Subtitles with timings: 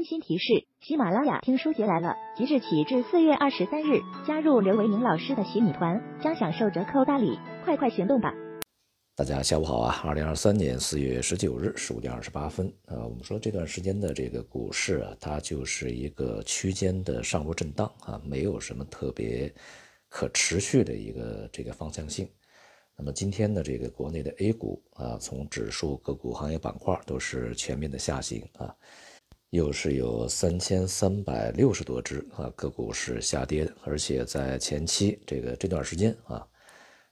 [0.00, 8.32] 温馨提示：喜马拉雅听书节来了，即日起至四月二十三日，加入刘维明老师的洗米团将享受折扣大礼，快快行动吧！
[9.14, 10.00] 大家下午好啊！
[10.02, 19.52] 二零二三年四月十九日十五点二十八分啊，我们说这段时间的这个股市啊，它就是一个区间的上落震荡啊，没有什么特别
[20.08, 22.26] 可持续的一个这个方向性。
[22.96, 28.74] 那么今天的这个国内的 A 股啊，从指数、个股、行业板块都是全面的下行啊。
[29.50, 36.46] 又是有三千三百六十多只啊个股是下跌的，而且在前期这个这段时间啊，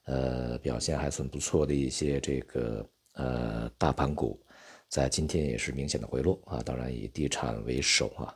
[0.05, 4.41] 呃表现还算不错的一些这个呃大盘股，
[4.89, 6.63] 在今天也是明显的回落啊。
[6.65, 8.33] 当然以地产为首啊，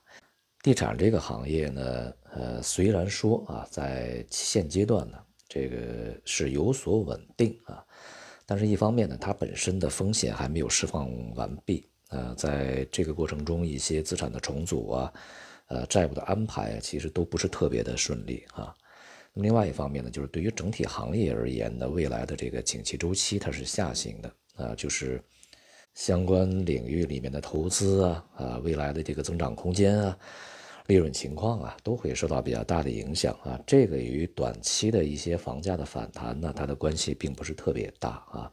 [0.65, 5.77] 地产这个行业呢，呃虽然说啊在现阶段呢这个
[6.25, 7.87] 是有所稳定啊，
[8.47, 11.89] 但是一方面呢它本身的风险还没有释放完毕。
[12.13, 15.13] 呃，在这个过程中，一些资产的重组啊，
[15.69, 18.73] 呃，债务的安排，其实都不是特别的顺利啊。
[19.33, 25.23] 那么另外一方面呢，就是对于整体行业而言呢，未来的这个景气周期它是下行的啊，就是
[25.95, 30.19] 相关领域里面的投资啊，啊，未来的这个增长空间啊，
[30.89, 33.59] 利润情况啊，都会受到比较大的影响啊。
[33.67, 38.53] 这个与短期的一些房价的反弹呢，它的关系并不是特别大啊。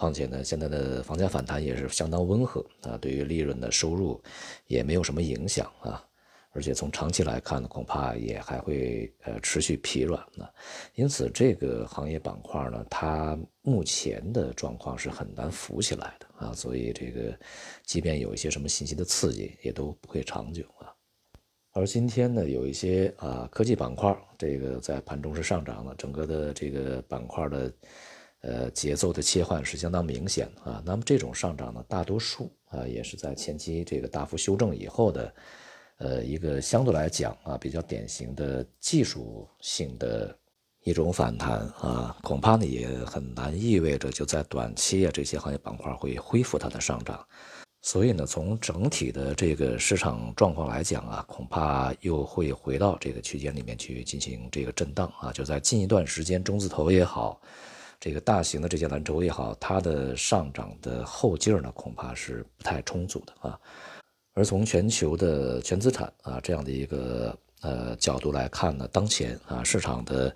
[0.00, 4.18] 况且呢，现在的房价反弹也是相当温和啊，对于利润的收入
[4.66, 6.02] 也没有什么影响啊，
[6.52, 10.48] 而且从长期来看呢，恐怕也还会呃持续疲软呢。
[10.94, 17.38] 因此，这个行业板块呢，它目前的状况是很难浮起来的啊，所以这个
[17.84, 20.88] 即便有一些什么信息的刺激，也都不会长久啊。
[21.72, 27.70] 而今天呢，有一些啊科技板块，这个在盘中是上涨的，整个的这个板块的。
[28.42, 30.82] 呃，节奏的切换是相当明显啊。
[30.84, 35.34] 那么这种上涨呢，大多数啊也是在前期这个大幅修正以后的，
[35.98, 40.34] 呃，一个相对来讲啊比较典型的技术性的
[40.84, 47.22] 一种反弹啊，恐怕呢也很难意味着就在短期啊这些行业板块会恢复它的上涨。
[47.82, 55.30] 所以呢，从整体的这个市场状况来讲啊，恐怕又会回到这个区间里面去进行这个震荡啊。
[55.30, 57.38] 就在近一段时间，中字头也好。
[58.00, 63.60] 这个大型的这些蓝筹也好，它的上涨的后劲儿呢，恐怕是不太充足的啊。
[64.32, 70.34] 而从全球的全资产啊这样的一个呃角度来看呢，当前啊市场的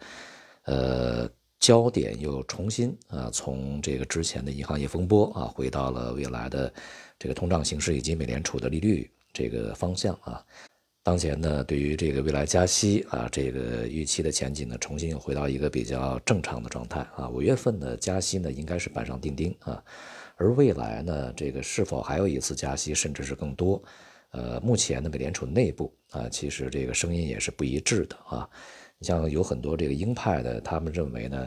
[0.64, 6.70] 呃焦点又重新啊从这个之前的银行业风波啊，回到了未来的
[7.18, 10.44] 这个通胀形势以及美联储的利率这个方向啊。
[11.04, 17.28] 当前呢，对于这个未来加息啊，这个预期的前景呢，重新又回到一个比较正常的状态啊。
[17.28, 19.84] 五月份的加息呢，应该是板上钉钉啊。
[20.36, 23.82] 而未来呢，这个是否还有一次加息，甚至是更多？
[24.30, 28.48] 呃，目前呢，美联储内部啊，其实这个声音也是不一致的啊。
[28.98, 31.46] 你像有很多这个鹰派的，他们认为呢，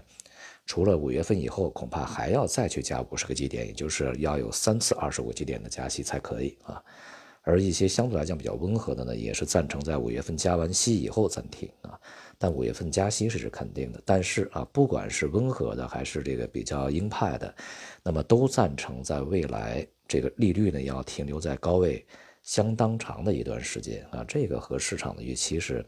[0.67, 6.79] 除了五月份以后，恐怕还要再去加五十个基点，也就是要有三次二十五基点的加息才可以啊。
[7.47, 11.97] 而一些相对来讲比较温和的呢，也是赞成在五月份加完息以后暂停啊。
[12.37, 14.01] 但五月份加息是肯定的。
[14.03, 17.55] 但是啊，不管是温和的还是这个比较鹰派的，
[18.03, 22.05] 那么都赞成在未来这个利率呢要停留在高位
[22.43, 24.25] 相当长的一段时间啊。
[24.27, 25.85] 这个和市场的预期是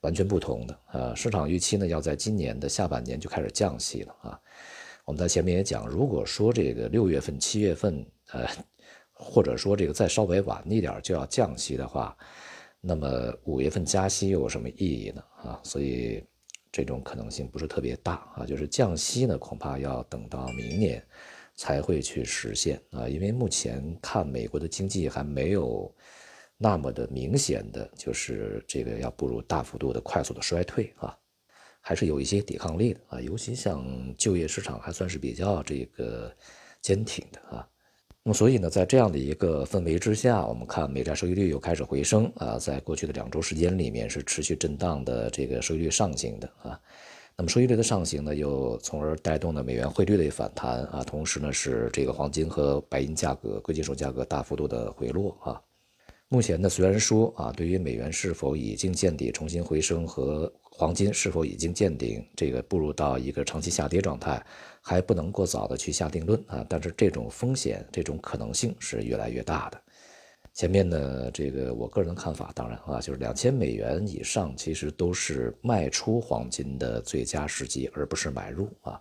[0.00, 1.14] 完全不同的啊。
[1.14, 4.40] 市场预期呢要在今年的下半年就开始降息了啊。
[5.04, 8.02] 我们在前面也讲，如果说这个六月份、七月份
[8.32, 8.48] 呃。
[9.18, 12.16] 或者说这个再稍微晚一点就要降息的话，
[12.80, 15.24] 那么五月份加息又有什么意义呢？
[15.42, 16.22] 啊，所以
[16.70, 18.44] 这种可能性不是特别大啊。
[18.44, 21.02] 就是降息呢，恐怕要等到明年
[21.54, 23.08] 才会去实现啊。
[23.08, 25.90] 因为目前看美国的经济还没有
[26.58, 31.16] 那么的明显的就是这个要步入大幅度的快速的衰退啊，
[31.80, 33.20] 还是有一些抵抗力的啊。
[33.20, 33.82] 尤其像
[34.16, 36.30] 就业市场还算是比较这个
[36.82, 37.66] 坚挺的啊。
[38.26, 46.80] 那么，所以呢，在这样的一个氛围之下，我们看美债收益率又开始回升啊，在过去的两周时间里面是持续震荡的这个收益率上行的啊。
[47.36, 55.62] 那么收益率的上行呢，又从而带动了美元汇率的反弹啊，同时呢，是这个黄金和白银价格、贵金属价格大幅度的回落啊。
[56.28, 64.44] 目前呢，虽然说啊，对于美元是否已经见底、重新回升和黄金是否已经见顶，这个步入到一个长期下跌状态。
[64.88, 69.80] 还不能过早的去下定论啊，但是这种风险、这种可能性是越来越大的。
[70.54, 79.00] 前面呢，这个我个人的看法，当然啊，就是两千美元以上其实都是卖出黄金的最佳时机，而不是买入啊。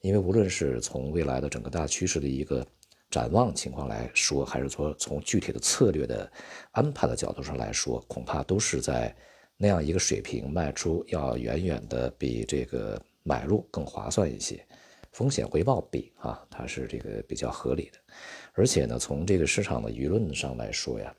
[0.00, 2.66] 因为无论是从未来的整个大趋势的一个
[3.12, 6.32] 展望情况来说，还是说从具体的策略的
[6.70, 9.14] 安排的角度上来说，恐怕都是在
[9.58, 14.66] 那样一个水平卖出要远远的比这个买入更划算一些，
[15.12, 17.98] 风险回报比啊，它是这个比较合理的。
[18.54, 21.14] 而且呢，从这个市场的舆论上来说呀。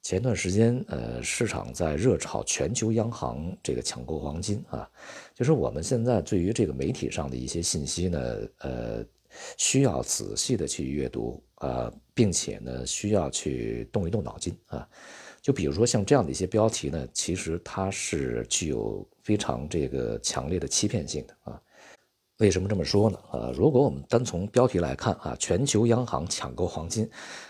[0.00, 4.88] 前段时间，呃，市场在热炒全球央行这个抢购黄金啊，
[5.34, 8.20] 就是我们现在对于这个媒体上的一些信息呢，
[8.58, 9.04] 呃，
[9.56, 14.88] 需要仔细的去阅读啊，并且呢，需要去动一动脑筋啊。
[15.40, 21.62] 就比如说像这样的一些标题呢，其实它是具有非常这个强烈的欺骗性的啊。
[22.38, 23.18] 为什么这么说呢？
[23.32, 27.08] 呃，如果我们单从标题来看啊，全球央行抢购黄金，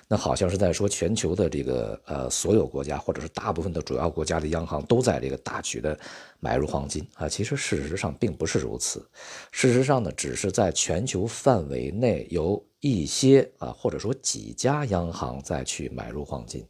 [0.09, 5.99] 那好像是在说全球的这个呃所有国家或者是大部分的主要国家的央行都在这个大举的
[6.41, 7.29] 买入黄金啊。
[7.29, 9.07] 其实事实上并不是如此，
[9.53, 16.67] 事实上呢，只是在全球范围内有一些啊或者说几家央行在去买入黄金，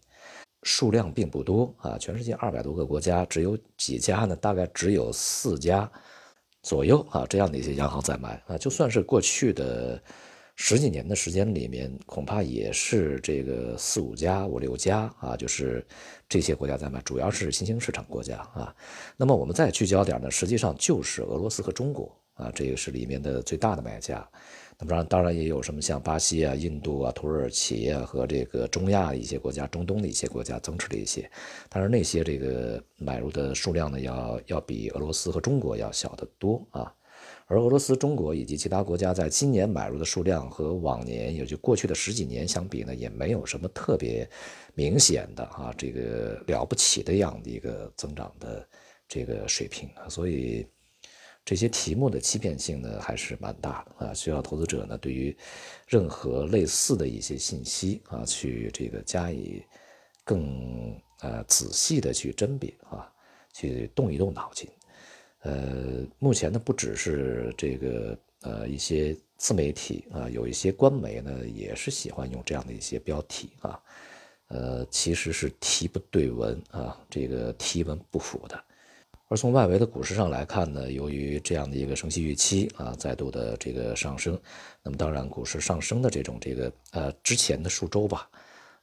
[0.64, 1.96] 数量并不多啊。
[1.96, 4.34] 全世界二百多个国家只有几家呢？
[4.34, 5.88] 大概只有四家。
[6.62, 10.02] 左右啊，这样的一些央行在买啊，就算是过去的
[10.56, 15.86] 十几年的时间里面，恐怕也是这个四五家、五六家啊，就是
[16.28, 18.74] 这些国家在买，主要是新兴市场国家啊。
[19.16, 24.28] 那么我们再聚焦点呢，实际上就是俄罗斯和中国啊，这个是里面的最大的买家。
[24.80, 31.28] 那么当然也有什么像巴西啊、印度啊、土耳其啊和这个中亚一些国家、中东的一些国家增持了一些，
[31.68, 36.94] 但是那些这个买入的数量呢，要要比俄罗斯和中国要小得多啊。
[37.46, 44.30] 而俄罗斯、中国以及其他国家在今年买入的数量和往年，也就过去的十几年相比呢，也没有什么特别
[44.74, 48.64] 明显的啊这个了不起的样的一个增长的
[49.08, 50.64] 这个水平啊，所以。
[51.48, 55.34] 这些题目的欺骗性呢，还是蛮大的啊，需要投资者呢对于
[55.86, 59.62] 任何类似的一些信息啊，去这个加以
[60.24, 63.10] 更呃仔细的去甄别啊，
[63.54, 64.68] 去动一动脑筋。
[65.40, 73.80] 呃，目前呢，不只是这个呃一些自媒体啊，有一些官媒呢，也是喜欢用这样的一些标题啊，
[74.48, 78.64] 呃，其实是题不对文啊，这个题文不符的。
[79.28, 84.40] 而从外围的股市上来看呢，由于这样的一个升息预期啊，再度的这个上升，
[84.82, 88.26] 那么当然股市上升的这种这个呃之前的数周吧，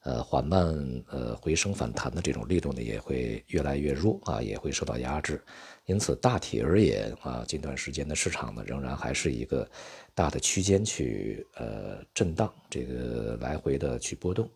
[0.04, 0.64] 呃缓慢
[1.10, 5.42] 呃回升反弹的这种力度呢，也会越来越弱啊，也会受到压制。
[5.86, 9.68] 因此大体而言啊，近段时间的市场呢，仍然还是一个
[10.14, 14.48] 大的区间去呃震荡，这个来回的去波动。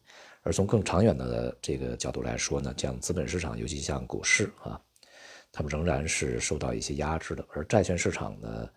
[0.43, 4.79] 而从更长远的这个角度来说呢，像资本市场，尤其像股市啊。
[5.51, 8.69] 他们仍然是受到一些压制的，而债券市场呢，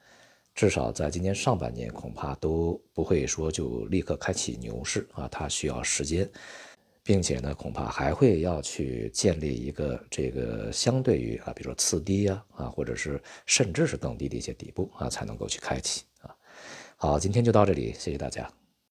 [0.54, 6.28] 至少在今年上半年恐怕都不会说就立刻开启牛市啊，它需要时间，
[7.02, 16.34] 并且呢，恐怕还会要去建立一个这个相对于啊，比如说次低啊啊，或者是甚至是更低的一些底部啊，才能够去开启啊。
[16.96, 18.61] 好，今天就到这里，谢谢大家。